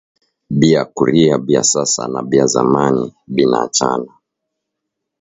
[0.59, 4.11] Bya kuria bya sasa na bya nzamani bina achana